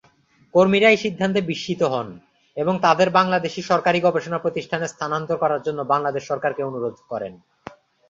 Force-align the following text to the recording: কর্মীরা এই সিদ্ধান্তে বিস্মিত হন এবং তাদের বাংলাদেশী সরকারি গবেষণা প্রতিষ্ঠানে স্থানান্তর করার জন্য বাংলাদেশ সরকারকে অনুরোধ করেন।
কর্মীরা 0.53 0.87
এই 0.91 0.99
সিদ্ধান্তে 1.05 1.39
বিস্মিত 1.49 1.81
হন 1.93 2.07
এবং 2.57 2.73
তাদের 2.85 3.09
বাংলাদেশী 3.19 3.61
সরকারি 3.61 3.99
গবেষণা 4.01 4.39
প্রতিষ্ঠানে 4.41 4.85
স্থানান্তর 4.87 5.37
করার 5.43 5.61
জন্য 5.63 5.79
বাংলাদেশ 5.93 6.23
সরকারকে 6.27 6.61
অনুরোধ 6.69 6.95
করেন। 7.11 7.33